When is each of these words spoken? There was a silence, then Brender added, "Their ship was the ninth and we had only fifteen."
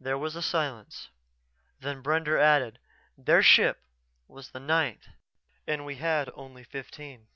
There 0.00 0.18
was 0.18 0.34
a 0.34 0.42
silence, 0.42 1.10
then 1.78 2.02
Brender 2.02 2.36
added, 2.36 2.80
"Their 3.16 3.44
ship 3.44 3.80
was 4.26 4.50
the 4.50 4.58
ninth 4.58 5.06
and 5.68 5.86
we 5.86 5.94
had 5.98 6.28
only 6.34 6.64
fifteen." 6.64 7.28